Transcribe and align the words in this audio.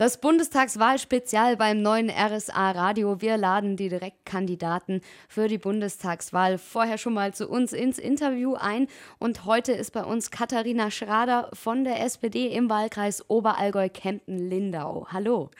Das 0.00 0.18
Bundestagswahlspezial 0.18 1.58
beim 1.58 1.82
neuen 1.82 2.08
RSA 2.08 2.70
Radio. 2.70 3.20
Wir 3.20 3.36
laden 3.36 3.76
die 3.76 3.90
Direktkandidaten 3.90 5.02
für 5.28 5.46
die 5.46 5.58
Bundestagswahl 5.58 6.56
vorher 6.56 6.96
schon 6.96 7.12
mal 7.12 7.34
zu 7.34 7.46
uns 7.50 7.74
ins 7.74 7.98
Interview 7.98 8.54
ein. 8.54 8.86
Und 9.18 9.44
heute 9.44 9.72
ist 9.72 9.90
bei 9.90 10.02
uns 10.02 10.30
Katharina 10.30 10.90
Schrader 10.90 11.50
von 11.52 11.84
der 11.84 12.02
SPD 12.02 12.46
im 12.46 12.70
Wahlkreis 12.70 13.28
Oberallgäu-Kempen-Lindau. 13.28 15.08
Hallo. 15.10 15.50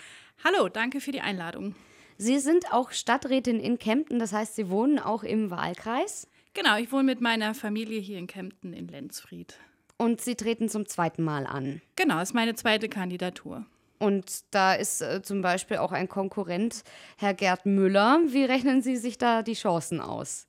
Hallo, 0.42 0.70
danke 0.70 1.02
für 1.02 1.12
die 1.12 1.20
Einladung. 1.20 1.74
Sie 2.16 2.38
sind 2.38 2.72
auch 2.72 2.92
Stadträtin 2.92 3.60
in 3.60 3.78
Kempten, 3.78 4.18
das 4.18 4.32
heißt, 4.32 4.56
Sie 4.56 4.70
wohnen 4.70 4.98
auch 4.98 5.22
im 5.22 5.50
Wahlkreis? 5.50 6.28
Genau, 6.54 6.78
ich 6.78 6.90
wohne 6.92 7.04
mit 7.04 7.20
meiner 7.20 7.52
Familie 7.52 8.00
hier 8.00 8.16
in 8.16 8.26
Kempten 8.26 8.72
in 8.72 8.88
Lenzfried. 8.88 9.58
Und 9.98 10.22
Sie 10.22 10.34
treten 10.34 10.70
zum 10.70 10.86
zweiten 10.86 11.24
Mal 11.24 11.44
an? 11.44 11.82
Genau, 11.94 12.22
ist 12.22 12.32
meine 12.32 12.54
zweite 12.54 12.88
Kandidatur. 12.88 13.66
Und 14.00 14.44
da 14.50 14.72
ist 14.72 15.02
äh, 15.02 15.20
zum 15.22 15.42
Beispiel 15.42 15.76
auch 15.76 15.92
ein 15.92 16.08
Konkurrent, 16.08 16.84
Herr 17.18 17.34
Gerd 17.34 17.66
Müller. 17.66 18.20
Wie 18.28 18.44
rechnen 18.44 18.80
Sie 18.80 18.96
sich 18.96 19.18
da 19.18 19.42
die 19.42 19.52
Chancen 19.52 20.00
aus? 20.00 20.48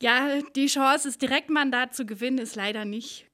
Ja, 0.00 0.40
die 0.56 0.66
Chance, 0.66 1.08
das 1.08 1.18
Direktmandat 1.18 1.94
zu 1.94 2.06
gewinnen, 2.06 2.38
ist 2.38 2.56
leider 2.56 2.86
nicht 2.86 3.26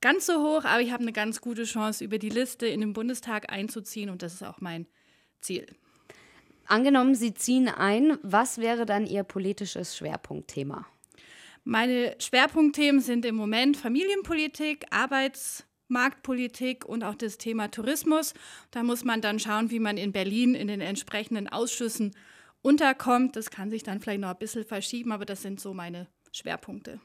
ganz 0.00 0.24
so 0.24 0.42
hoch, 0.42 0.64
aber 0.64 0.80
ich 0.80 0.92
habe 0.92 1.02
eine 1.02 1.12
ganz 1.12 1.42
gute 1.42 1.64
Chance, 1.64 2.02
über 2.02 2.18
die 2.18 2.30
Liste 2.30 2.66
in 2.66 2.80
den 2.80 2.94
Bundestag 2.94 3.52
einzuziehen 3.52 4.08
und 4.08 4.22
das 4.22 4.32
ist 4.32 4.42
auch 4.42 4.62
mein 4.62 4.86
Ziel. 5.42 5.66
Angenommen, 6.66 7.14
Sie 7.14 7.34
ziehen 7.34 7.68
ein, 7.68 8.16
was 8.22 8.56
wäre 8.56 8.86
dann 8.86 9.06
Ihr 9.06 9.24
politisches 9.24 9.94
Schwerpunktthema? 9.94 10.86
Meine 11.64 12.16
Schwerpunktthemen 12.18 13.02
sind 13.02 13.26
im 13.26 13.34
Moment 13.34 13.76
Familienpolitik, 13.76 14.86
Arbeits- 14.90 15.66
Marktpolitik 15.94 16.84
und 16.84 17.02
auch 17.02 17.14
das 17.14 17.38
Thema 17.38 17.70
Tourismus. 17.70 18.34
Da 18.70 18.82
muss 18.82 19.04
man 19.04 19.22
dann 19.22 19.38
schauen, 19.38 19.70
wie 19.70 19.78
man 19.78 19.96
in 19.96 20.12
Berlin 20.12 20.54
in 20.54 20.68
den 20.68 20.82
entsprechenden 20.82 21.48
Ausschüssen 21.48 22.14
unterkommt. 22.60 23.36
Das 23.36 23.50
kann 23.50 23.70
sich 23.70 23.82
dann 23.82 24.00
vielleicht 24.00 24.20
noch 24.20 24.30
ein 24.30 24.38
bisschen 24.38 24.64
verschieben, 24.64 25.12
aber 25.12 25.24
das 25.24 25.40
sind 25.40 25.60
so 25.60 25.72
meine 25.72 26.08
Schwerpunkte. 26.32 27.00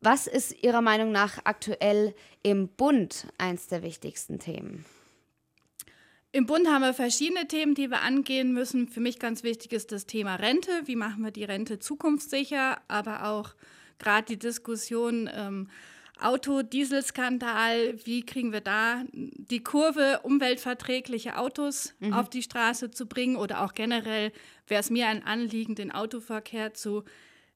Was 0.00 0.26
ist 0.26 0.62
Ihrer 0.62 0.82
Meinung 0.82 1.10
nach 1.10 1.38
aktuell 1.44 2.14
im 2.42 2.68
Bund 2.68 3.26
eins 3.38 3.68
der 3.68 3.82
wichtigsten 3.82 4.38
Themen? 4.38 4.84
Im 6.30 6.46
Bund 6.46 6.68
haben 6.68 6.82
wir 6.82 6.94
verschiedene 6.94 7.48
Themen, 7.48 7.74
die 7.74 7.90
wir 7.90 8.02
angehen 8.02 8.52
müssen. 8.52 8.86
Für 8.86 9.00
mich 9.00 9.18
ganz 9.18 9.42
wichtig 9.42 9.72
ist 9.72 9.92
das 9.92 10.06
Thema 10.06 10.36
Rente. 10.36 10.70
Wie 10.84 10.94
machen 10.94 11.24
wir 11.24 11.30
die 11.30 11.44
Rente 11.44 11.78
zukunftssicher? 11.78 12.80
Aber 12.86 13.24
auch 13.24 13.54
gerade 13.98 14.26
die 14.26 14.38
Diskussion 14.38 15.28
ähm, 15.32 15.68
Autodieselskandal, 16.20 17.98
wie 18.04 18.24
kriegen 18.24 18.52
wir 18.52 18.60
da 18.60 19.02
die 19.12 19.62
Kurve, 19.62 20.20
umweltverträgliche 20.22 21.38
Autos 21.38 21.94
mhm. 22.00 22.12
auf 22.12 22.28
die 22.28 22.42
Straße 22.42 22.90
zu 22.90 23.06
bringen 23.06 23.36
oder 23.36 23.62
auch 23.62 23.74
generell 23.74 24.32
wäre 24.66 24.80
es 24.80 24.90
mir 24.90 25.06
ein 25.08 25.24
Anliegen, 25.24 25.74
den 25.74 25.92
Autoverkehr 25.92 26.74
zu 26.74 27.04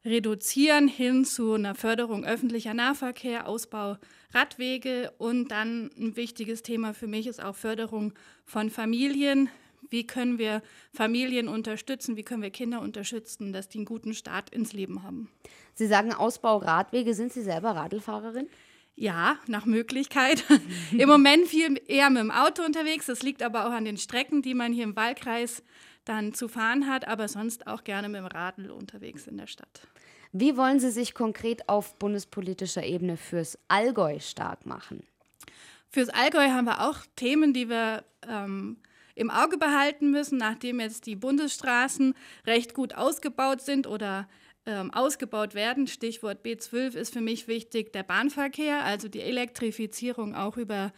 reduzieren 0.05 0.89
hin 0.89 1.25
zu 1.25 1.55
einer 1.55 1.75
Förderung 1.75 2.25
öffentlicher 2.25 2.75
Nahverkehr, 2.75 3.49
Ausbau 3.49 3.99
Radwege 4.33 5.13
und 5.19 5.49
dann 5.49 5.91
ein 5.97 6.17
wichtiges 6.17 6.63
Thema 6.63 6.95
für 6.95 7.07
mich 7.07 7.27
ist 7.27 7.43
auch 7.43 7.55
Förderung 7.55 8.15
von 8.45 8.71
Familien. 8.71 9.49
Wie 9.93 10.07
können 10.07 10.39
wir 10.39 10.63
Familien 10.93 11.49
unterstützen? 11.49 12.17
Wie 12.17 12.23
können 12.23 12.43
wir 12.43 12.51
Kinder 12.51 12.81
unterstützen, 12.81 13.53
dass 13.53 13.69
die 13.69 13.79
einen 13.79 13.85
guten 13.85 14.15
Start 14.15 14.51
ins 14.51 14.73
Leben 14.73 15.03
haben? 15.03 15.31
Sie 15.75 15.87
sagen 15.87 16.15
Ausbau 16.15 16.57
Radwege. 16.57 17.15
Sind 17.15 17.33
Sie 17.33 17.43
selber 17.43 17.77
Radlfahrerin? 17.77 18.49
Ja, 18.95 19.37
nach 19.47 19.67
Möglichkeit. 19.67 20.45
Im 20.93 21.09
Moment 21.09 21.47
viel 21.47 21.81
eher 21.87 22.09
mit 22.09 22.21
dem 22.21 22.31
Auto 22.31 22.63
unterwegs. 22.63 23.07
Das 23.07 23.23
liegt 23.23 23.43
aber 23.43 23.67
auch 23.67 23.71
an 23.71 23.85
den 23.85 23.99
Strecken, 23.99 24.41
die 24.41 24.55
man 24.55 24.73
hier 24.73 24.85
im 24.85 24.97
Wahlkreis 24.97 25.63
dann 26.05 26.33
zu 26.35 26.49
fahren 26.49 26.87
hat, 26.87 27.07
aber 27.07 27.29
sonst 27.29 27.67
auch 27.67 27.85
gerne 27.85 28.09
mit 28.09 28.19
dem 28.19 28.27
Radl 28.27 28.71
unterwegs 28.71 29.27
in 29.27 29.37
der 29.37 29.47
Stadt. 29.47 29.87
Wie 30.33 30.57
wollen 30.57 30.81
Sie 30.81 30.91
sich 30.91 31.13
konkret 31.13 31.69
auf 31.69 31.99
bundespolitischer 31.99 32.83
Ebene 32.83 33.19
fürs 33.19 33.59
Allgäu 33.69 34.19
stark 34.21 34.65
machen? 34.65 35.05
Fürs 35.91 36.09
Allgäu 36.09 36.49
haben 36.49 36.65
wir 36.65 36.89
auch 36.89 36.97
Themen, 37.17 37.53
die 37.53 37.69
wir 37.69 38.05
ähm, 38.27 38.79
im 39.15 39.31
Auge 39.31 39.59
behalten 39.59 40.11
müssen, 40.11 40.39
nachdem 40.39 40.81
jetzt 40.81 41.07
die 41.07 41.17
Bundesstraßen 41.17 42.15
recht 42.47 42.75
gut 42.75 42.95
ausgebaut 42.95 43.61
sind 43.61 43.87
oder 43.87 44.29
ähm, 44.67 44.93
ausgebaut 44.93 45.55
werden. 45.55 45.87
Stichwort 45.87 46.45
B12 46.45 46.95
ist 46.95 47.13
für 47.13 47.21
mich 47.21 47.49
wichtig 47.49 47.93
der 47.93 48.03
Bahnverkehr, 48.03 48.85
also 48.85 49.09
die 49.09 49.21
Elektrifizierung 49.21 50.35
auch 50.35 50.57
über 50.57 50.93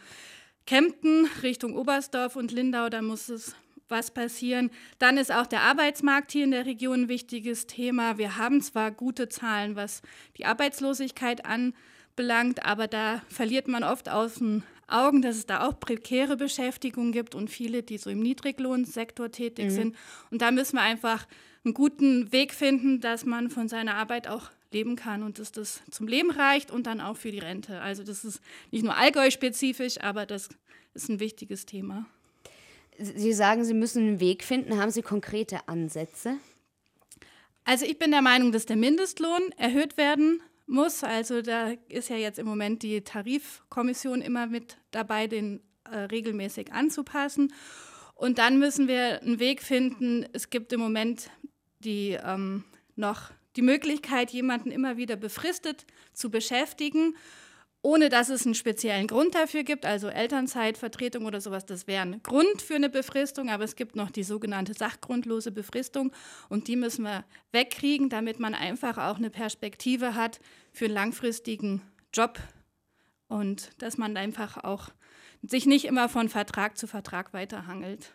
Kempten 0.65 1.27
Richtung 1.43 1.75
Oberstdorf 1.75 2.35
und 2.35 2.51
Lindau. 2.51 2.89
Da 2.89 3.01
muss 3.01 3.29
es 3.29 3.55
was 3.87 4.11
passieren. 4.11 4.71
Dann 4.99 5.17
ist 5.17 5.31
auch 5.31 5.45
der 5.45 5.61
Arbeitsmarkt 5.61 6.31
hier 6.31 6.43
in 6.43 6.51
der 6.51 6.65
Region 6.65 7.03
ein 7.03 7.09
wichtiges 7.09 7.67
Thema. 7.67 8.17
Wir 8.17 8.37
haben 8.37 8.61
zwar 8.61 8.91
gute 8.91 9.29
Zahlen, 9.29 9.75
was 9.75 10.01
die 10.37 10.45
Arbeitslosigkeit 10.45 11.45
anbelangt, 11.45 12.65
aber 12.65 12.87
da 12.87 13.21
verliert 13.29 13.67
man 13.67 13.83
oft 13.83 14.09
aus 14.09 14.35
den 14.35 14.63
Augen, 14.87 15.21
dass 15.21 15.37
es 15.37 15.45
da 15.45 15.67
auch 15.67 15.79
prekäre 15.79 16.37
Beschäftigung 16.37 17.11
gibt 17.11 17.35
und 17.35 17.49
viele, 17.49 17.83
die 17.83 17.97
so 17.97 18.09
im 18.09 18.19
Niedriglohnsektor 18.19 19.31
tätig 19.31 19.65
mhm. 19.65 19.71
sind. 19.71 19.95
Und 20.31 20.41
da 20.41 20.51
müssen 20.51 20.75
wir 20.75 20.81
einfach 20.81 21.27
einen 21.63 21.73
guten 21.73 22.31
Weg 22.31 22.53
finden, 22.53 23.01
dass 23.01 23.25
man 23.25 23.49
von 23.49 23.67
seiner 23.67 23.95
Arbeit 23.95 24.27
auch 24.27 24.51
leben 24.71 24.95
kann 24.95 25.23
und 25.23 25.39
dass 25.39 25.51
das 25.51 25.81
zum 25.89 26.07
Leben 26.07 26.31
reicht 26.31 26.69
und 26.69 26.85
dann 26.85 27.01
auch 27.01 27.17
für 27.17 27.31
die 27.31 27.39
Rente. 27.39 27.81
Also 27.81 28.03
das 28.03 28.25
ist 28.25 28.41
nicht 28.71 28.83
nur 28.83 28.95
Allgäu-spezifisch, 28.95 30.01
aber 30.01 30.25
das 30.25 30.49
ist 30.93 31.09
ein 31.09 31.19
wichtiges 31.19 31.65
Thema. 31.65 32.05
Sie 32.97 33.33
sagen, 33.33 33.65
Sie 33.65 33.73
müssen 33.73 34.07
einen 34.07 34.19
Weg 34.19 34.43
finden. 34.43 34.79
Haben 34.79 34.91
Sie 34.91 35.01
konkrete 35.01 35.67
Ansätze? 35.67 36.37
Also 37.65 37.85
ich 37.85 37.97
bin 37.97 38.11
der 38.11 38.21
Meinung, 38.21 38.51
dass 38.51 38.65
der 38.65 38.75
Mindestlohn 38.75 39.41
erhöht 39.57 39.97
werden 39.97 40.41
muss. 40.65 41.03
Also 41.03 41.41
da 41.41 41.73
ist 41.89 42.09
ja 42.09 42.17
jetzt 42.17 42.39
im 42.39 42.47
Moment 42.47 42.83
die 42.83 43.01
Tarifkommission 43.01 44.21
immer 44.21 44.47
mit 44.47 44.77
dabei, 44.91 45.27
den 45.27 45.61
äh, 45.89 45.97
regelmäßig 45.97 46.71
anzupassen. 46.73 47.53
Und 48.15 48.37
dann 48.37 48.59
müssen 48.59 48.87
wir 48.87 49.21
einen 49.21 49.39
Weg 49.39 49.61
finden. 49.61 50.25
Es 50.33 50.49
gibt 50.49 50.71
im 50.73 50.79
Moment 50.79 51.29
die 51.79 52.17
ähm, 52.23 52.63
noch 52.95 53.31
die 53.55 53.61
Möglichkeit, 53.61 54.31
jemanden 54.31 54.71
immer 54.71 54.97
wieder 54.97 55.15
befristet 55.15 55.85
zu 56.13 56.29
beschäftigen, 56.29 57.15
ohne 57.85 58.09
dass 58.09 58.29
es 58.29 58.47
einen 58.47 58.55
speziellen 58.55 59.05
Grund 59.05 59.35
dafür 59.35 59.61
gibt, 59.61 59.85
also 59.85 60.07
Elternzeitvertretung 60.07 61.27
oder 61.27 61.39
sowas, 61.39 61.67
das 61.67 61.85
wäre 61.85 62.01
ein 62.01 62.23
Grund 62.23 62.63
für 62.63 62.73
eine 62.73 62.89
Befristung, 62.89 63.47
aber 63.51 63.63
es 63.63 63.75
gibt 63.75 63.95
noch 63.95 64.09
die 64.09 64.23
sogenannte 64.23 64.73
sachgrundlose 64.73 65.51
Befristung 65.51 66.11
und 66.49 66.67
die 66.67 66.77
müssen 66.77 67.03
wir 67.03 67.25
wegkriegen, 67.51 68.09
damit 68.09 68.39
man 68.39 68.55
einfach 68.55 68.97
auch 68.97 69.17
eine 69.17 69.29
Perspektive 69.29 70.15
hat 70.15 70.39
für 70.71 70.85
einen 70.85 70.95
langfristigen 70.95 71.83
Job 72.11 72.39
und 73.27 73.69
dass 73.77 73.99
man 73.99 74.17
einfach 74.17 74.63
auch 74.63 74.89
sich 75.43 75.67
nicht 75.67 75.85
immer 75.85 76.09
von 76.09 76.27
Vertrag 76.27 76.79
zu 76.79 76.87
Vertrag 76.87 77.33
weiterhangelt. 77.33 78.13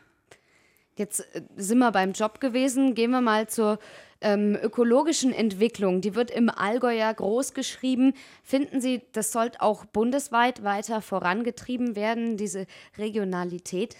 Jetzt 1.00 1.20
äh, 1.34 1.42
sind 1.56 1.78
wir 1.78 1.90
beim 1.90 2.12
Job 2.12 2.40
gewesen. 2.40 2.94
Gehen 2.94 3.10
wir 3.10 3.22
mal 3.22 3.48
zur 3.48 3.80
ähm, 4.20 4.56
ökologischen 4.62 5.32
Entwicklung. 5.32 6.02
Die 6.02 6.14
wird 6.14 6.30
im 6.30 6.50
Allgäu 6.50 6.94
ja 6.94 7.10
groß 7.10 7.54
geschrieben. 7.54 8.12
Finden 8.44 8.80
Sie, 8.80 9.02
das 9.12 9.32
sollte 9.32 9.62
auch 9.62 9.86
bundesweit 9.86 10.62
weiter 10.62 11.00
vorangetrieben 11.00 11.96
werden, 11.96 12.36
diese 12.36 12.66
Regionalität? 12.98 13.96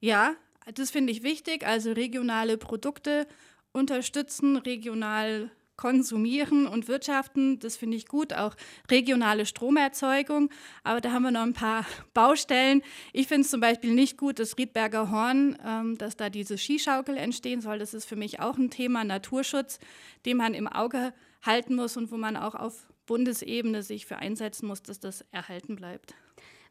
Ja, 0.00 0.34
das 0.74 0.90
finde 0.90 1.12
ich 1.12 1.22
wichtig. 1.22 1.66
Also 1.66 1.92
regionale 1.92 2.56
Produkte 2.56 3.26
unterstützen, 3.72 4.56
regional 4.56 5.50
konsumieren 5.76 6.66
und 6.66 6.88
wirtschaften. 6.88 7.58
Das 7.58 7.76
finde 7.76 7.96
ich 7.96 8.06
gut. 8.06 8.32
Auch 8.32 8.54
regionale 8.90 9.46
Stromerzeugung. 9.46 10.50
Aber 10.82 11.00
da 11.00 11.12
haben 11.12 11.22
wir 11.22 11.30
noch 11.30 11.42
ein 11.42 11.52
paar 11.52 11.86
Baustellen. 12.14 12.82
Ich 13.12 13.28
finde 13.28 13.42
es 13.42 13.50
zum 13.50 13.60
Beispiel 13.60 13.92
nicht 13.92 14.16
gut, 14.16 14.38
das 14.38 14.56
Riedberger 14.56 15.10
Horn, 15.10 15.58
ähm, 15.64 15.98
dass 15.98 16.16
da 16.16 16.30
diese 16.30 16.58
Skischaukel 16.58 17.16
entstehen 17.16 17.60
soll. 17.60 17.78
Das 17.78 17.94
ist 17.94 18.06
für 18.06 18.16
mich 18.16 18.40
auch 18.40 18.56
ein 18.56 18.70
Thema 18.70 19.04
Naturschutz, 19.04 19.78
den 20.26 20.36
man 20.36 20.54
im 20.54 20.68
Auge 20.68 21.12
halten 21.42 21.74
muss 21.74 21.96
und 21.96 22.10
wo 22.10 22.16
man 22.16 22.36
auch 22.36 22.54
auf 22.54 22.86
Bundesebene 23.06 23.82
sich 23.82 24.06
für 24.06 24.16
einsetzen 24.16 24.66
muss, 24.66 24.82
dass 24.82 24.98
das 24.98 25.24
erhalten 25.30 25.76
bleibt. 25.76 26.14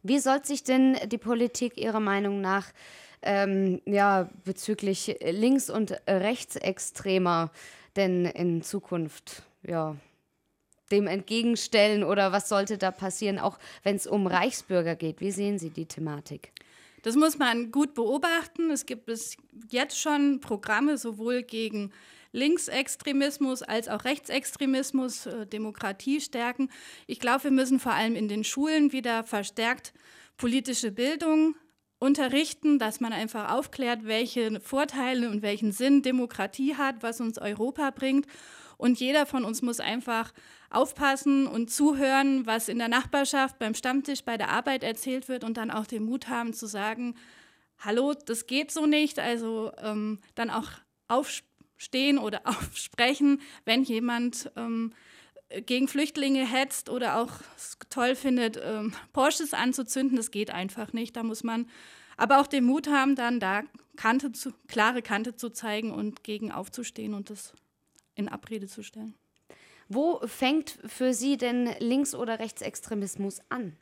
Wie 0.01 0.19
soll 0.19 0.43
sich 0.43 0.63
denn 0.63 0.97
die 1.05 1.17
Politik 1.17 1.77
Ihrer 1.77 1.99
Meinung 1.99 2.41
nach 2.41 2.73
ähm, 3.21 3.81
ja, 3.85 4.29
bezüglich 4.43 5.15
links- 5.21 5.69
und 5.69 5.95
rechtsextremer 6.07 7.51
denn 7.95 8.25
in 8.25 8.61
Zukunft 8.61 9.43
ja, 9.63 9.95
dem 10.91 11.07
entgegenstellen 11.07 12.03
oder 12.03 12.31
was 12.31 12.49
sollte 12.49 12.77
da 12.77 12.91
passieren, 12.91 13.39
auch 13.39 13.57
wenn 13.83 13.95
es 13.95 14.07
um 14.07 14.27
Reichsbürger 14.27 14.95
geht? 14.95 15.21
Wie 15.21 15.31
sehen 15.31 15.59
Sie 15.59 15.69
die 15.69 15.85
Thematik? 15.85 16.51
Das 17.03 17.15
muss 17.15 17.37
man 17.37 17.71
gut 17.71 17.93
beobachten. 17.93 18.71
Es 18.71 18.85
gibt 18.85 19.05
bis 19.05 19.35
jetzt 19.69 19.99
schon 19.99 20.39
Programme 20.39 20.97
sowohl 20.97 21.43
gegen 21.43 21.91
Linksextremismus 22.31 23.61
als 23.61 23.87
auch 23.89 24.05
Rechtsextremismus, 24.05 25.27
äh, 25.27 25.45
Demokratie 25.45 26.21
stärken. 26.21 26.69
Ich 27.05 27.19
glaube, 27.19 27.45
wir 27.45 27.51
müssen 27.51 27.79
vor 27.79 27.93
allem 27.93 28.15
in 28.15 28.27
den 28.27 28.43
Schulen 28.43 28.91
wieder 28.91 29.23
verstärkt 29.23 29.93
politische 30.37 30.91
Bildung 30.91 31.55
unterrichten, 32.03 32.79
dass 32.79 32.99
man 32.99 33.13
einfach 33.13 33.51
aufklärt, 33.51 34.03
welche 34.03 34.59
Vorteile 34.59 35.29
und 35.29 35.41
welchen 35.41 35.71
Sinn 35.71 36.01
Demokratie 36.01 36.75
hat, 36.75 37.01
was 37.01 37.21
uns 37.21 37.37
Europa 37.37 37.91
bringt. 37.91 38.27
Und 38.77 38.99
jeder 38.99 39.25
von 39.25 39.45
uns 39.45 39.61
muss 39.61 39.79
einfach 39.79 40.33
aufpassen 40.69 41.47
und 41.47 41.71
zuhören, 41.71 42.45
was 42.45 42.67
in 42.67 42.77
der 42.77 42.89
Nachbarschaft, 42.89 43.57
beim 43.57 43.73
Stammtisch, 43.73 44.25
bei 44.25 44.35
der 44.35 44.49
Arbeit 44.49 44.83
erzählt 44.83 45.29
wird 45.29 45.45
und 45.45 45.55
dann 45.55 45.71
auch 45.71 45.85
den 45.85 46.03
Mut 46.03 46.27
haben 46.27 46.53
zu 46.53 46.67
sagen, 46.67 47.15
hallo, 47.79 48.13
das 48.13 48.47
geht 48.47 48.71
so 48.71 48.85
nicht. 48.85 49.19
Also 49.19 49.71
ähm, 49.81 50.19
dann 50.35 50.49
auch 50.49 50.69
aufstehen 51.07 52.17
oder 52.17 52.41
aufsprechen, 52.43 53.39
wenn 53.63 53.83
jemand 53.83 54.51
ähm, 54.57 54.91
gegen 55.61 55.87
Flüchtlinge 55.87 56.45
hetzt 56.45 56.89
oder 56.89 57.17
auch 57.17 57.31
toll 57.89 58.15
findet, 58.15 58.59
ähm, 58.61 58.93
Porsches 59.13 59.53
anzuzünden. 59.53 60.17
Das 60.17 60.31
geht 60.31 60.51
einfach 60.51 60.93
nicht. 60.93 61.15
Da 61.15 61.23
muss 61.23 61.43
man 61.43 61.67
aber 62.17 62.39
auch 62.39 62.47
den 62.47 62.63
Mut 62.63 62.87
haben, 62.87 63.15
dann 63.15 63.39
da 63.39 63.63
Kante 63.95 64.31
zu, 64.31 64.53
klare 64.67 65.01
Kante 65.01 65.35
zu 65.35 65.49
zeigen 65.49 65.91
und 65.91 66.23
gegen 66.23 66.51
aufzustehen 66.51 67.13
und 67.13 67.29
das 67.29 67.53
in 68.15 68.29
Abrede 68.29 68.67
zu 68.67 68.83
stellen. 68.83 69.15
Wo 69.89 70.19
fängt 70.25 70.79
für 70.85 71.13
Sie 71.13 71.37
denn 71.37 71.69
Links- 71.79 72.15
oder 72.15 72.39
Rechtsextremismus 72.39 73.41
an? 73.49 73.75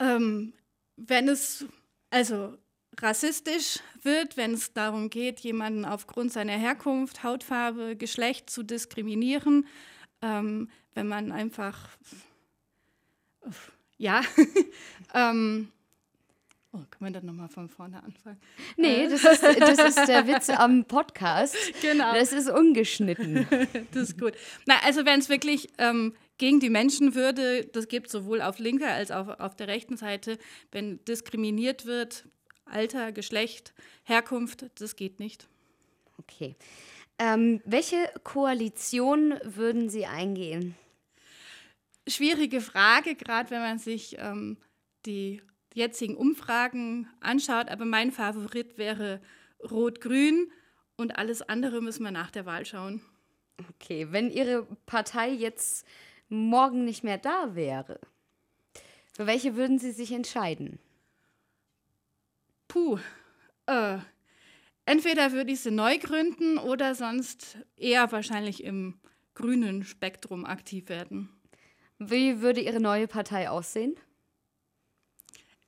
Ähm, 0.00 0.52
wenn 0.96 1.28
es 1.28 1.66
also 2.10 2.56
rassistisch 3.02 3.80
wird, 4.02 4.36
wenn 4.36 4.54
es 4.54 4.72
darum 4.72 5.10
geht, 5.10 5.40
jemanden 5.40 5.84
aufgrund 5.84 6.32
seiner 6.32 6.52
Herkunft, 6.52 7.22
Hautfarbe, 7.22 7.96
Geschlecht 7.96 8.50
zu 8.50 8.62
diskriminieren, 8.62 9.66
ähm, 10.22 10.70
wenn 10.94 11.08
man 11.08 11.32
einfach, 11.32 11.88
ja, 13.96 14.22
ähm, 15.14 15.68
Oh, 16.70 16.84
kann 16.90 17.00
man 17.00 17.12
dann 17.14 17.24
nochmal 17.24 17.48
von 17.48 17.68
vorne 17.70 18.02
anfangen? 18.02 18.38
Nee, 18.76 19.04
äh. 19.04 19.08
das 19.08 19.24
ist, 19.24 19.42
das 19.42 19.78
ist 19.78 20.06
der 20.06 20.26
Witz 20.26 20.50
am 20.50 20.84
Podcast. 20.84 21.56
Genau. 21.80 22.12
Das 22.12 22.32
ist 22.32 22.50
ungeschnitten. 22.50 23.46
das 23.92 24.10
ist 24.10 24.20
gut. 24.20 24.34
Na, 24.66 24.74
also 24.84 25.06
wenn 25.06 25.18
es 25.18 25.30
wirklich 25.30 25.68
ähm, 25.78 26.14
gegen 26.36 26.60
die 26.60 26.68
Menschenwürde, 26.68 27.64
das 27.72 27.88
gibt 27.88 28.10
sowohl 28.10 28.42
auf 28.42 28.58
linker 28.58 28.92
als 28.92 29.10
auch 29.10 29.40
auf 29.40 29.56
der 29.56 29.68
rechten 29.68 29.96
Seite, 29.96 30.38
wenn 30.70 31.02
diskriminiert 31.06 31.86
wird, 31.86 32.26
Alter, 32.70 33.12
Geschlecht, 33.12 33.74
Herkunft, 34.04 34.66
das 34.80 34.96
geht 34.96 35.20
nicht. 35.20 35.48
Okay. 36.18 36.56
Ähm, 37.18 37.60
welche 37.64 38.10
Koalition 38.22 39.34
würden 39.42 39.88
Sie 39.88 40.06
eingehen? 40.06 40.76
Schwierige 42.06 42.60
Frage, 42.60 43.14
gerade 43.16 43.50
wenn 43.50 43.60
man 43.60 43.78
sich 43.78 44.16
ähm, 44.18 44.56
die 45.04 45.42
jetzigen 45.74 46.16
Umfragen 46.16 47.08
anschaut, 47.20 47.68
aber 47.68 47.84
mein 47.84 48.12
Favorit 48.12 48.78
wäre 48.78 49.20
Rot-Grün 49.68 50.50
und 50.96 51.18
alles 51.18 51.42
andere 51.42 51.80
müssen 51.80 52.04
wir 52.04 52.10
nach 52.10 52.30
der 52.30 52.46
Wahl 52.46 52.64
schauen. 52.64 53.02
Okay, 53.70 54.08
wenn 54.10 54.30
Ihre 54.30 54.66
Partei 54.86 55.30
jetzt 55.30 55.84
morgen 56.28 56.84
nicht 56.84 57.04
mehr 57.04 57.18
da 57.18 57.54
wäre, 57.54 58.00
für 59.14 59.26
welche 59.26 59.56
würden 59.56 59.78
Sie 59.78 59.90
sich 59.90 60.12
entscheiden? 60.12 60.78
Puh. 62.68 62.98
Äh, 63.66 63.98
entweder 64.86 65.32
würde 65.32 65.52
ich 65.52 65.60
sie 65.60 65.70
neu 65.70 65.98
gründen 65.98 66.58
oder 66.58 66.94
sonst 66.94 67.58
eher 67.76 68.12
wahrscheinlich 68.12 68.62
im 68.62 69.00
grünen 69.34 69.84
Spektrum 69.84 70.44
aktiv 70.44 70.88
werden. 70.88 71.30
Wie 71.98 72.40
würde 72.40 72.60
Ihre 72.60 72.80
neue 72.80 73.08
Partei 73.08 73.50
aussehen? 73.50 73.96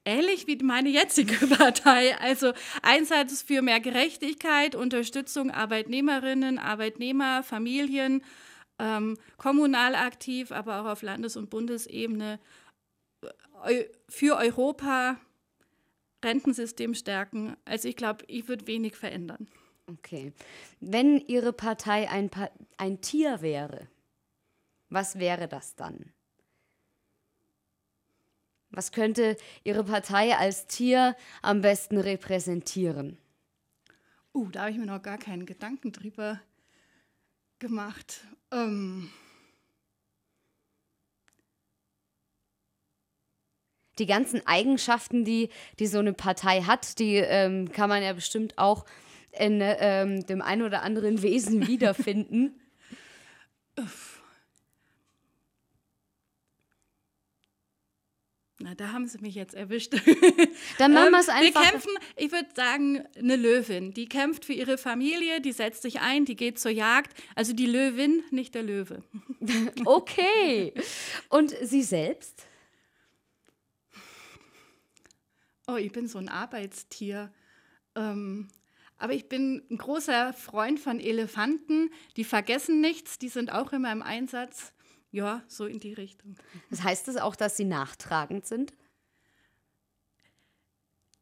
Ähnlich 0.05 0.47
wie 0.47 0.57
meine 0.57 0.89
jetzige 0.89 1.47
Partei. 1.57 2.17
Also 2.19 2.53
Einsatz 2.83 3.43
für 3.43 3.63
mehr 3.63 3.81
Gerechtigkeit, 3.81 4.75
Unterstützung 4.75 5.51
Arbeitnehmerinnen, 5.51 6.59
Arbeitnehmer, 6.59 7.43
Familien, 7.43 8.23
ähm, 8.79 9.19
kommunal 9.37 9.95
aktiv, 9.95 10.53
aber 10.53 10.81
auch 10.81 10.87
auf 10.87 11.03
Landes- 11.03 11.37
und 11.37 11.51
Bundesebene 11.51 12.41
äh, 13.67 13.85
für 14.09 14.37
Europa 14.37 15.21
Rentensystem 16.25 16.95
stärken. 16.95 17.57
Also 17.65 17.89
ich 17.89 17.97
glaube, 17.97 18.25
ich 18.29 18.49
würde 18.49 18.67
wenig 18.67 18.97
verändern. 18.97 19.49
Okay. 19.87 20.33
Wenn 20.81 21.19
Ihre 21.19 21.53
Partei 21.53 22.09
ein, 22.09 22.31
pa 22.31 22.51
ein 22.77 23.01
Tier 23.01 23.43
wäre, 23.43 23.89
was 24.89 25.19
wäre 25.19 25.49
das 25.49 25.75
dann? 25.75 26.13
Was 28.71 28.93
könnte 28.93 29.37
Ihre 29.65 29.85
Partei 29.85 30.37
als 30.37 30.67
Tier 30.67 31.17
am 31.43 31.61
besten 31.61 31.99
repräsentieren? 31.99 33.19
Uh, 34.33 34.49
da 34.51 34.61
habe 34.61 34.71
ich 34.71 34.79
mir 34.79 34.87
noch 34.87 35.03
gar 35.03 35.19
keinen 35.19 35.45
Gedanken 35.45 35.91
drüber 35.91 36.41
gemacht. 37.59 38.25
Ähm 38.53 39.11
die 44.01 44.07
ganzen 44.07 44.47
Eigenschaften, 44.47 45.25
die, 45.25 45.51
die 45.79 45.87
so 45.87 45.99
eine 45.99 46.13
Partei 46.13 46.63
hat, 46.63 46.99
die 46.99 47.17
ähm, 47.17 47.71
kann 47.71 47.89
man 47.89 48.03
ja 48.03 48.13
bestimmt 48.13 48.59
auch 48.59 48.85
in 49.39 49.61
ähm, 49.63 50.27
dem 50.27 50.43
einen 50.43 50.63
oder 50.63 50.83
anderen 50.83 51.23
Wesen 51.23 51.67
wiederfinden. 51.69 52.59
Na, 58.63 58.75
da 58.75 58.93
haben 58.93 59.07
sie 59.07 59.19
mich 59.21 59.35
jetzt 59.35 59.55
erwischt. 59.55 59.95
Dann 60.79 60.93
machen 60.93 61.13
wir 61.13 61.21
es 61.21 61.31
einfach. 61.31 61.63
Wir 61.63 61.71
kämpfen, 61.71 61.93
ich 62.17 62.31
würde 62.31 62.49
sagen, 62.55 63.03
eine 63.17 63.37
Löwin. 63.37 63.95
Die 63.95 64.07
kämpft 64.07 64.45
für 64.45 64.53
ihre 64.53 64.77
Familie, 64.77 65.41
die 65.41 65.53
setzt 65.53 65.81
sich 65.81 66.01
ein, 66.01 66.27
die 66.27 66.37
geht 66.37 66.59
zur 66.59 66.71
Jagd. 66.71 67.19
Also 67.35 67.55
die 67.55 67.65
Löwin, 67.65 68.23
nicht 68.31 68.55
der 68.55 68.63
Löwe. 68.63 69.03
okay. 69.87 70.75
Und 71.31 71.55
Sie 71.63 71.83
selbst? 71.83 72.50
Oh, 75.71 75.77
ich 75.77 75.93
bin 75.93 76.09
so 76.09 76.19
ein 76.19 76.29
Arbeitstier. 76.29 77.33
Ähm, 77.95 78.49
aber 78.99 79.15
ich 79.15 79.29
bin 79.29 79.63
ein 79.71 79.79
großer 79.79 80.33
Freund 80.33 80.79
von 80.79 81.01
Elefanten. 81.01 81.91
Die 82.17 82.25
vergessen 82.25 82.81
nichts, 82.81 83.19
die 83.19 83.29
sind 83.29 83.53
auch 83.53 83.73
immer 83.73 83.91
im 83.93 84.03
Einsatz. 84.03 84.73
Ja, 85.11 85.43
so 85.49 85.67
in 85.67 85.81
die 85.81 85.93
Richtung. 85.93 86.37
Das 86.71 86.83
heißt 86.83 87.09
das 87.09 87.17
auch, 87.17 87.35
dass 87.35 87.57
sie 87.57 87.65
nachtragend 87.65 88.47
sind? 88.47 88.73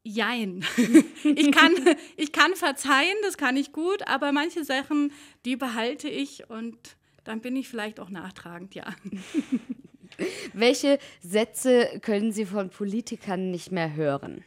Jein. 0.03 0.65
Ich 1.25 1.53
kann, 1.53 1.75
ich 2.17 2.33
kann 2.33 2.55
verzeihen, 2.55 3.17
das 3.23 3.37
kann 3.37 3.57
ich 3.57 3.73
gut, 3.73 4.07
aber 4.07 4.33
manche 4.33 4.65
Sachen, 4.65 5.13
die 5.45 5.57
behalte 5.57 6.09
ich 6.09 6.49
und 6.49 6.97
dann 7.25 7.41
bin 7.41 7.57
ich 7.57 7.69
vielleicht 7.69 8.01
auch 8.01 8.09
nachtragend, 8.09 8.75
ja. 8.75 8.87
Welche 10.53 10.99
Sätze 11.21 12.01
können 12.03 12.33
Sie 12.33 12.45
von 12.45 12.71
Politikern 12.71 13.51
nicht 13.51 13.73
mehr 13.73 13.95
hören? 13.95 14.45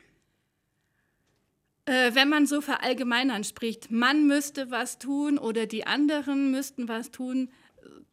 Äh, 1.85 2.13
wenn 2.13 2.29
man 2.29 2.45
so 2.45 2.61
verallgemeinern 2.61 3.43
spricht, 3.43 3.89
man 3.91 4.27
müsste 4.27 4.69
was 4.69 4.99
tun 4.99 5.37
oder 5.37 5.65
die 5.65 5.87
anderen 5.87 6.51
müssten 6.51 6.87
was 6.87 7.11
tun, 7.11 7.49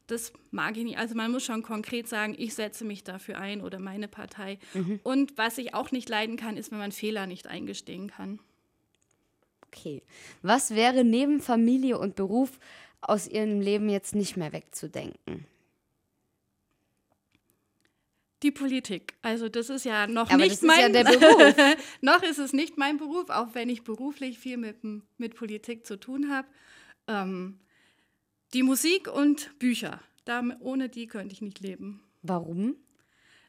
das 0.06 0.32
mag 0.50 0.76
ich 0.76 0.84
nicht. 0.84 0.98
Also 0.98 1.14
man 1.14 1.30
muss 1.30 1.44
schon 1.44 1.62
konkret 1.62 2.08
sagen, 2.08 2.34
ich 2.36 2.54
setze 2.54 2.84
mich 2.84 3.04
dafür 3.04 3.38
ein 3.38 3.60
oder 3.60 3.78
meine 3.78 4.08
Partei. 4.08 4.58
Mhm. 4.72 5.00
Und 5.02 5.36
was 5.36 5.58
ich 5.58 5.74
auch 5.74 5.92
nicht 5.92 6.08
leiden 6.08 6.36
kann, 6.36 6.56
ist, 6.56 6.72
wenn 6.72 6.78
man 6.78 6.92
Fehler 6.92 7.26
nicht 7.26 7.46
eingestehen 7.46 8.10
kann. 8.10 8.40
Okay. 9.66 10.02
Was 10.40 10.74
wäre 10.74 11.04
neben 11.04 11.40
Familie 11.40 11.98
und 11.98 12.16
Beruf 12.16 12.58
aus 13.02 13.28
Ihrem 13.28 13.60
Leben 13.60 13.90
jetzt 13.90 14.14
nicht 14.14 14.36
mehr 14.38 14.52
wegzudenken? 14.52 15.46
Die 18.42 18.50
Politik. 18.50 19.14
Also 19.22 19.48
das 19.48 19.68
ist 19.68 19.84
ja 19.84 20.06
noch 20.06 20.30
Aber 20.30 20.44
nicht 20.44 20.62
mein 20.62 20.94
ja 20.94 21.02
Beruf. 21.04 21.54
noch 22.00 22.22
ist 22.22 22.38
es 22.38 22.52
nicht 22.52 22.78
mein 22.78 22.96
Beruf, 22.98 23.30
auch 23.30 23.54
wenn 23.54 23.68
ich 23.68 23.82
beruflich 23.82 24.38
viel 24.38 24.56
mit, 24.56 24.78
mit 25.16 25.34
Politik 25.34 25.86
zu 25.86 25.98
tun 25.98 26.30
habe. 26.30 26.48
Ähm, 27.06 27.60
die 28.54 28.62
Musik 28.62 29.12
und 29.12 29.58
Bücher. 29.58 30.00
Da, 30.24 30.42
ohne 30.60 30.88
die 30.88 31.06
könnte 31.06 31.32
ich 31.32 31.40
nicht 31.40 31.60
leben. 31.60 32.02
Warum? 32.22 32.76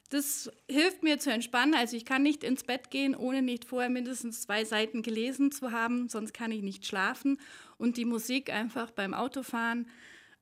Das 0.08 0.50
hilft 0.68 1.04
mir 1.04 1.18
zu 1.18 1.30
entspannen. 1.30 1.74
Also 1.74 1.96
ich 1.96 2.04
kann 2.04 2.22
nicht 2.22 2.42
ins 2.42 2.64
Bett 2.64 2.90
gehen, 2.90 3.14
ohne 3.14 3.42
nicht 3.42 3.64
vorher 3.64 3.90
mindestens 3.90 4.42
zwei 4.42 4.64
Seiten 4.64 5.02
gelesen 5.02 5.52
zu 5.52 5.70
haben, 5.70 6.08
sonst 6.08 6.34
kann 6.34 6.50
ich 6.50 6.62
nicht 6.62 6.84
schlafen. 6.84 7.38
Und 7.78 7.96
die 7.96 8.04
Musik 8.04 8.52
einfach 8.52 8.90
beim 8.90 9.14
Autofahren 9.14 9.88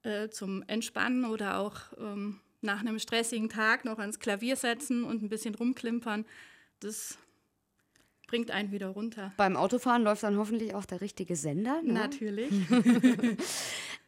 äh, 0.04 0.28
zum 0.30 0.64
Entspannen 0.68 1.26
oder 1.26 1.58
auch 1.58 1.80
ähm, 1.98 2.40
nach 2.60 2.80
einem 2.80 2.98
stressigen 2.98 3.48
Tag 3.48 3.84
noch 3.84 3.98
ans 3.98 4.18
Klavier 4.18 4.56
setzen 4.56 5.04
und 5.04 5.22
ein 5.22 5.28
bisschen 5.28 5.54
rumklimpern, 5.54 6.24
das 6.80 7.18
bringt 8.26 8.50
einen 8.50 8.70
wieder 8.72 8.88
runter. 8.88 9.32
Beim 9.36 9.56
Autofahren 9.56 10.02
läuft 10.02 10.22
dann 10.22 10.36
hoffentlich 10.36 10.74
auch 10.74 10.84
der 10.84 11.00
richtige 11.00 11.34
Sender. 11.34 11.82
Ne? 11.82 11.94
Natürlich. 11.94 12.50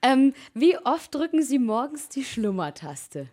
ähm, 0.02 0.34
wie 0.54 0.76
oft 0.78 1.14
drücken 1.14 1.42
Sie 1.42 1.58
morgens 1.58 2.08
die 2.08 2.24
Schlummertaste? 2.24 3.28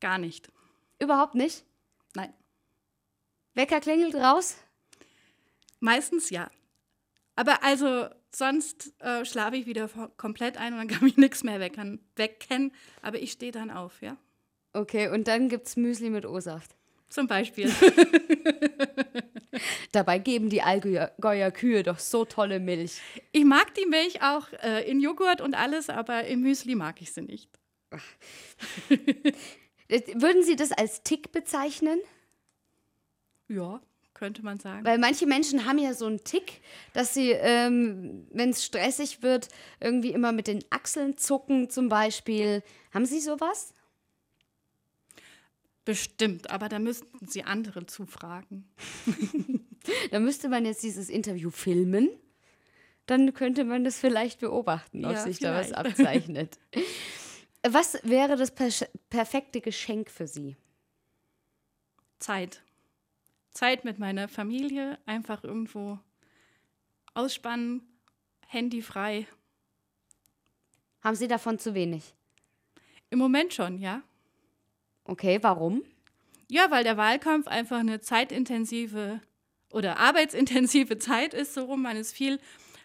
Gar 0.00 0.18
nicht. 0.18 0.50
Überhaupt 0.98 1.34
nicht? 1.34 1.64
Nein. 2.14 2.32
Wecker 3.54 3.80
klingelt 3.80 4.14
raus? 4.14 4.56
Meistens 5.80 6.30
ja. 6.30 6.50
Aber 7.36 7.62
also 7.62 8.08
sonst 8.34 8.92
äh, 9.00 9.24
schlafe 9.24 9.56
ich 9.56 9.66
wieder 9.66 9.88
komplett 10.16 10.56
ein 10.56 10.72
und 10.72 10.78
dann 10.78 10.88
kann 10.88 11.04
mich 11.04 11.16
nichts 11.16 11.44
mehr 11.44 11.60
wecken, 11.60 12.00
wecken. 12.16 12.72
Aber 13.02 13.18
ich 13.18 13.32
stehe 13.32 13.52
dann 13.52 13.70
auf, 13.70 14.02
ja. 14.02 14.16
Okay, 14.72 15.08
und 15.08 15.28
dann 15.28 15.48
gibt 15.48 15.66
es 15.66 15.76
Müsli 15.76 16.10
mit 16.10 16.26
O-Saft. 16.26 16.74
Zum 17.08 17.26
Beispiel. 17.26 17.70
Dabei 19.92 20.18
geben 20.18 20.50
die 20.50 20.60
Allgäuer 20.60 21.50
Kühe 21.50 21.82
doch 21.82 21.98
so 21.98 22.26
tolle 22.26 22.60
Milch. 22.60 23.00
Ich 23.32 23.44
mag 23.44 23.74
die 23.74 23.86
Milch 23.86 24.22
auch 24.22 24.52
äh, 24.62 24.88
in 24.88 25.00
Joghurt 25.00 25.40
und 25.40 25.54
alles, 25.54 25.88
aber 25.88 26.24
im 26.24 26.42
Müsli 26.42 26.74
mag 26.74 27.00
ich 27.00 27.12
sie 27.12 27.22
nicht. 27.22 27.48
Würden 29.88 30.42
Sie 30.42 30.56
das 30.56 30.72
als 30.72 31.02
Tick 31.02 31.32
bezeichnen? 31.32 31.98
Ja, 33.48 33.80
könnte 34.18 34.44
man 34.44 34.58
sagen. 34.58 34.84
Weil 34.84 34.98
manche 34.98 35.26
Menschen 35.26 35.64
haben 35.64 35.78
ja 35.78 35.94
so 35.94 36.06
einen 36.06 36.24
Tick, 36.24 36.60
dass 36.92 37.14
sie, 37.14 37.30
ähm, 37.30 38.26
wenn 38.32 38.50
es 38.50 38.64
stressig 38.64 39.22
wird, 39.22 39.48
irgendwie 39.80 40.10
immer 40.10 40.32
mit 40.32 40.48
den 40.48 40.64
Achseln 40.70 41.16
zucken 41.16 41.70
zum 41.70 41.88
Beispiel. 41.88 42.62
Haben 42.92 43.06
Sie 43.06 43.20
sowas? 43.20 43.74
Bestimmt, 45.84 46.50
aber 46.50 46.68
da 46.68 46.78
müssten 46.78 47.26
Sie 47.26 47.44
andere 47.44 47.86
zufragen. 47.86 48.68
da 50.10 50.20
müsste 50.20 50.48
man 50.48 50.66
jetzt 50.66 50.82
dieses 50.82 51.08
Interview 51.08 51.50
filmen. 51.50 52.10
Dann 53.06 53.32
könnte 53.32 53.64
man 53.64 53.84
das 53.84 53.98
vielleicht 53.98 54.40
beobachten, 54.40 55.06
ob 55.06 55.12
ja, 55.12 55.22
sich 55.22 55.38
vielleicht. 55.38 55.70
da 55.70 55.78
was 55.78 55.86
abzeichnet. 55.86 56.58
Was 57.66 57.98
wäre 58.02 58.36
das 58.36 58.50
per 58.54 58.68
perfekte 59.08 59.60
Geschenk 59.60 60.10
für 60.10 60.26
Sie? 60.26 60.56
Zeit. 62.18 62.62
Zeit 63.58 63.84
mit 63.84 63.98
meiner 63.98 64.28
Familie, 64.28 65.00
einfach 65.04 65.42
irgendwo 65.42 65.98
ausspannen, 67.14 67.82
Handy 68.46 68.82
frei. 68.82 69.26
Haben 71.02 71.16
Sie 71.16 71.26
davon 71.26 71.58
zu 71.58 71.74
wenig? 71.74 72.14
Im 73.10 73.18
Moment 73.18 73.52
schon, 73.52 73.78
ja. 73.78 74.02
Okay, 75.02 75.40
warum? 75.42 75.82
Ja, 76.48 76.70
weil 76.70 76.84
der 76.84 76.96
Wahlkampf 76.96 77.48
einfach 77.48 77.80
eine 77.80 78.00
zeitintensive 78.00 79.20
oder 79.72 79.98
arbeitsintensive 79.98 80.98
Zeit 80.98 81.34
ist, 81.34 81.54
so 81.54 81.64
rum. 81.64 81.82
Man 81.82 81.96
ist 81.96 82.12
viel 82.12 82.38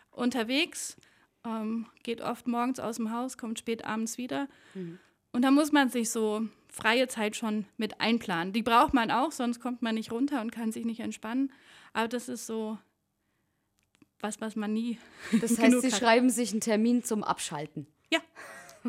unterwegs, 0.09 0.97
ähm, 1.45 1.85
geht 2.01 2.21
oft 2.21 2.47
morgens 2.47 2.79
aus 2.79 2.95
dem 2.95 3.11
Haus, 3.11 3.37
kommt 3.37 3.59
spät 3.59 3.85
abends 3.85 4.17
wieder. 4.17 4.47
Mhm. 4.73 4.97
Und 5.33 5.43
da 5.43 5.51
muss 5.51 5.71
man 5.71 5.89
sich 5.89 6.09
so 6.09 6.47
freie 6.73 7.07
Zeit 7.07 7.35
schon 7.35 7.65
mit 7.77 8.01
einplanen. 8.01 8.51
Die 8.51 8.63
braucht 8.63 8.93
man 8.93 9.11
auch, 9.11 9.31
sonst 9.31 9.61
kommt 9.61 9.81
man 9.81 9.95
nicht 9.95 10.11
runter 10.11 10.41
und 10.41 10.51
kann 10.51 10.71
sich 10.71 10.85
nicht 10.85 10.99
entspannen. 10.99 11.53
Aber 11.93 12.07
das 12.07 12.27
ist 12.27 12.47
so 12.47 12.77
was, 14.19 14.41
was 14.41 14.55
man 14.55 14.73
nie. 14.73 14.97
Das 15.41 15.57
heißt, 15.57 15.81
Sie 15.81 15.91
hat. 15.91 15.99
schreiben 15.99 16.29
sich 16.29 16.51
einen 16.51 16.61
Termin 16.61 17.03
zum 17.03 17.23
Abschalten. 17.23 17.87
Ja. 18.11 18.19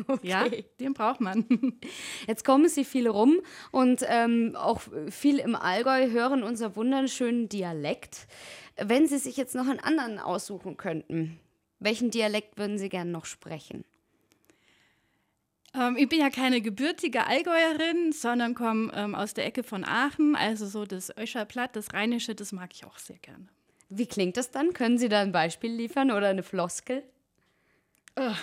Okay. 0.07 0.27
Ja, 0.27 0.45
den 0.81 0.93
braucht 0.93 1.21
man. 1.21 1.45
Jetzt 2.27 2.43
kommen 2.43 2.67
Sie 2.67 2.83
viel 2.83 3.07
rum 3.07 3.39
und 3.71 4.03
ähm, 4.09 4.53
auch 4.57 4.81
viel 5.09 5.39
im 5.39 5.55
Allgäu 5.55 6.09
hören 6.09 6.43
unser 6.43 6.75
wunderschönen 6.75 7.47
Dialekt. 7.47 8.27
Wenn 8.75 9.07
Sie 9.07 9.17
sich 9.17 9.37
jetzt 9.37 9.55
noch 9.55 9.69
einen 9.69 9.79
anderen 9.79 10.19
aussuchen 10.19 10.75
könnten, 10.75 11.39
welchen 11.79 12.11
Dialekt 12.11 12.57
würden 12.57 12.77
Sie 12.77 12.89
gerne 12.89 13.09
noch 13.09 13.23
sprechen? 13.23 13.85
Ähm, 15.75 15.97
ich 15.97 16.07
bin 16.07 16.19
ja 16.19 16.29
keine 16.29 16.61
gebürtige 16.61 17.27
Allgäuerin, 17.27 18.11
sondern 18.11 18.55
komme 18.55 18.91
ähm, 18.95 19.15
aus 19.15 19.33
der 19.33 19.45
Ecke 19.45 19.63
von 19.63 19.83
Aachen. 19.83 20.35
Also 20.35 20.65
so 20.67 20.85
das 20.85 21.15
Öscherplatt, 21.17 21.75
das 21.75 21.93
Rheinische, 21.93 22.35
das 22.35 22.51
mag 22.51 22.71
ich 22.73 22.85
auch 22.85 22.97
sehr 22.97 23.17
gerne. 23.17 23.47
Wie 23.89 24.07
klingt 24.07 24.37
das 24.37 24.51
dann? 24.51 24.73
Können 24.73 24.97
Sie 24.97 25.09
da 25.09 25.21
ein 25.21 25.31
Beispiel 25.31 25.71
liefern 25.71 26.11
oder 26.11 26.29
eine 26.29 26.43
Floskel? 26.43 27.03
Oh. 28.15 28.33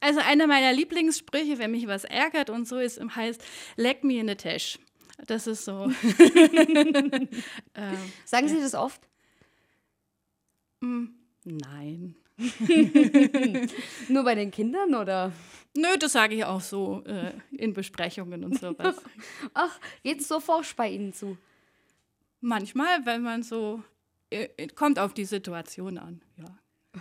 Also 0.00 0.20
einer 0.20 0.46
meiner 0.46 0.72
Lieblingssprüche, 0.72 1.58
wenn 1.58 1.72
mich 1.72 1.86
was 1.86 2.04
ärgert 2.04 2.50
und 2.50 2.66
so 2.66 2.78
ist, 2.78 3.00
heißt, 3.00 3.42
leck 3.76 4.04
me 4.04 4.18
in 4.18 4.28
the 4.28 4.34
tash. 4.34 4.78
Das 5.26 5.48
ist 5.48 5.64
so. 5.64 5.90
ähm, 7.74 7.98
Sagen 8.24 8.48
Sie 8.48 8.60
das 8.60 8.74
oft? 8.74 9.00
Mm, 10.80 11.06
nein. 11.44 12.14
Nur 14.08 14.24
bei 14.24 14.34
den 14.34 14.50
Kindern 14.50 14.94
oder? 14.94 15.32
Nö, 15.76 15.96
das 15.98 16.12
sage 16.12 16.34
ich 16.36 16.44
auch 16.44 16.60
so 16.60 17.02
äh, 17.04 17.32
in 17.56 17.72
Besprechungen 17.72 18.44
und 18.44 18.58
sowas. 18.58 18.96
Ach, 19.54 19.78
geht 20.02 20.20
es 20.20 20.28
so 20.28 20.40
forsch 20.40 20.74
bei 20.74 20.90
Ihnen 20.90 21.12
zu? 21.12 21.36
Manchmal, 22.40 23.04
wenn 23.04 23.22
man 23.22 23.42
so, 23.42 23.82
äh, 24.30 24.68
kommt 24.68 24.98
auf 24.98 25.14
die 25.14 25.24
Situation 25.24 25.98
an, 25.98 26.22
ja. 26.36 26.46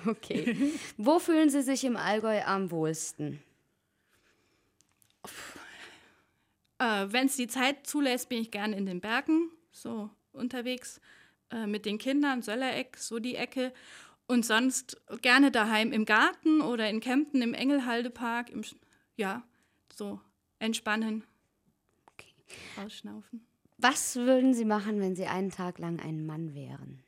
Okay. 0.06 0.74
Wo 0.98 1.20
fühlen 1.20 1.50
Sie 1.50 1.62
sich 1.62 1.84
im 1.84 1.98
Allgäu 1.98 2.42
am 2.44 2.70
wohlsten? 2.72 3.42
Äh, 6.80 7.08
wenn 7.08 7.28
es 7.28 7.36
die 7.36 7.48
Zeit 7.48 7.88
zulässt, 7.88 8.30
bin 8.30 8.42
ich 8.42 8.52
gerne 8.52 8.76
in 8.76 8.86
den 8.86 9.02
Bergen, 9.02 9.50
so 9.72 10.10
unterwegs 10.34 11.02
äh, 11.52 11.66
mit 11.66 11.86
den 11.86 11.98
Kindern, 11.98 12.42
Söllereck, 12.42 12.98
so 12.98 13.20
die 13.20 13.36
Ecke. 13.36 13.74
Und 14.28 14.46
sonst 14.46 15.02
gerne 15.22 15.52
daheim 15.52 15.94
im 15.94 16.06
Garten 16.06 16.62
oder 16.62 16.90
in 16.90 17.00
Kempten 17.00 17.42
im 17.42 17.54
Engelhaldepark, 17.54 18.50
im, 18.50 18.62
ja, 19.16 19.44
so 19.94 20.20
entspannen, 20.60 21.24
okay. 22.12 22.34
ausschnaufen. 22.84 23.46
Was 23.78 24.16
würden 24.16 24.54
Sie 24.54 24.66
machen, 24.66 25.00
wenn 25.00 25.16
Sie 25.16 25.28
einen 25.28 25.52
Tag 25.52 25.80
lang 25.80 26.00
ein 26.00 26.26
Mann 26.26 26.54
wären? 26.54 27.04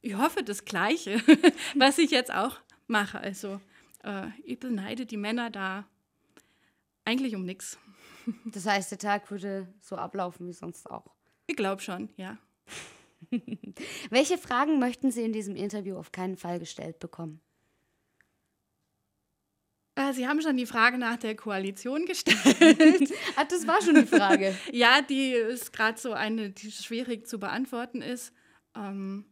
Ich 0.00 0.16
hoffe 0.16 0.44
das 0.44 0.64
Gleiche, 0.64 1.20
was 1.74 1.98
ich 1.98 2.10
jetzt 2.10 2.32
auch 2.32 2.60
mache. 2.86 3.18
Also 3.18 3.60
äh, 4.04 4.28
ich 4.44 4.60
beneide 4.60 5.06
die 5.06 5.16
Männer 5.16 5.50
da 5.50 5.86
eigentlich 7.04 7.34
um 7.34 7.44
nichts. 7.44 7.78
Das 8.44 8.66
heißt, 8.66 8.90
der 8.90 8.98
Tag 8.98 9.30
würde 9.30 9.72
so 9.80 9.96
ablaufen 9.96 10.46
wie 10.46 10.52
sonst 10.52 10.88
auch. 10.90 11.14
Ich 11.46 11.56
glaube 11.56 11.80
schon, 11.80 12.10
ja. 12.16 12.36
Welche 14.10 14.38
Fragen 14.38 14.78
möchten 14.78 15.10
Sie 15.10 15.22
in 15.22 15.32
diesem 15.32 15.56
Interview 15.56 15.96
auf 15.96 16.12
keinen 16.12 16.36
Fall 16.36 16.58
gestellt 16.58 16.98
bekommen? 16.98 17.40
Äh, 19.98 20.12
Sie 20.12 20.28
haben 20.28 20.40
schon 20.40 20.56
die 20.56 20.66
Frage 20.66 20.96
nach 20.96 21.16
der 21.16 21.34
Koalition 21.34 22.06
gestellt. 22.06 23.12
Ach, 23.36 23.44
das 23.48 23.66
war 23.66 23.82
schon 23.82 23.96
die 23.96 24.06
Frage. 24.06 24.54
ja, 24.72 25.02
die 25.02 25.32
ist 25.32 25.72
gerade 25.72 25.98
so 25.98 26.12
eine, 26.12 26.50
die 26.50 26.70
schwierig 26.70 27.26
zu 27.26 27.40
beantworten 27.40 28.00
ist. 28.00 28.32
Ähm, 28.76 29.24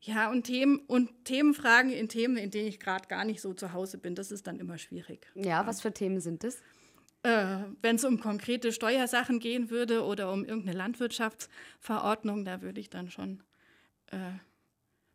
ja, 0.00 0.30
und, 0.30 0.44
Themen, 0.44 0.78
und 0.86 1.24
Themenfragen 1.24 1.90
in 1.90 2.08
Themen, 2.08 2.36
in 2.36 2.50
denen 2.50 2.68
ich 2.68 2.80
gerade 2.80 3.08
gar 3.08 3.24
nicht 3.24 3.40
so 3.40 3.52
zu 3.52 3.72
Hause 3.72 3.98
bin, 3.98 4.14
das 4.14 4.30
ist 4.30 4.46
dann 4.46 4.60
immer 4.60 4.78
schwierig. 4.78 5.26
Ja, 5.34 5.42
ja. 5.42 5.66
was 5.66 5.80
für 5.82 5.92
Themen 5.92 6.20
sind 6.20 6.44
das? 6.44 6.62
Äh, 7.26 7.64
Wenn 7.82 7.96
es 7.96 8.04
um 8.04 8.20
konkrete 8.20 8.70
Steuersachen 8.70 9.40
gehen 9.40 9.68
würde 9.68 10.04
oder 10.04 10.32
um 10.32 10.44
irgendeine 10.44 10.76
Landwirtschaftsverordnung, 10.76 12.44
da 12.44 12.62
würde 12.62 12.80
ich 12.80 12.88
dann 12.88 13.10
schon 13.10 13.42
äh, 14.12 14.38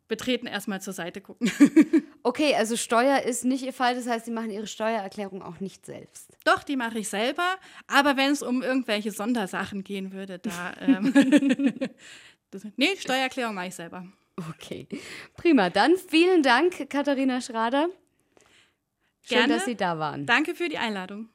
betreten 0.08 0.46
erstmal 0.46 0.82
zur 0.82 0.92
Seite 0.92 1.22
gucken. 1.22 1.50
okay, 2.22 2.54
also 2.54 2.76
Steuer 2.76 3.22
ist 3.22 3.46
nicht 3.46 3.64
Ihr 3.64 3.72
Fall, 3.72 3.94
das 3.94 4.06
heißt, 4.06 4.26
Sie 4.26 4.30
machen 4.30 4.50
Ihre 4.50 4.66
Steuererklärung 4.66 5.40
auch 5.40 5.58
nicht 5.60 5.86
selbst. 5.86 6.36
Doch, 6.44 6.64
die 6.64 6.76
mache 6.76 6.98
ich 6.98 7.08
selber, 7.08 7.56
aber 7.86 8.18
wenn 8.18 8.32
es 8.32 8.42
um 8.42 8.62
irgendwelche 8.62 9.10
Sondersachen 9.10 9.82
gehen 9.82 10.12
würde, 10.12 10.38
da. 10.38 10.74
Ähm, 10.82 11.14
das, 12.50 12.66
nee, 12.76 12.94
Steuererklärung 12.98 13.54
mache 13.54 13.68
ich 13.68 13.74
selber. 13.74 14.06
Okay, 14.50 14.86
prima. 15.34 15.70
Dann 15.70 15.96
vielen 15.96 16.42
Dank, 16.42 16.90
Katharina 16.90 17.40
Schrader. 17.40 17.88
Schön, 19.22 19.38
Gerne. 19.38 19.54
dass 19.54 19.64
Sie 19.64 19.76
da 19.76 19.98
waren. 19.98 20.26
Danke 20.26 20.54
für 20.54 20.68
die 20.68 20.78
Einladung. 20.78 21.30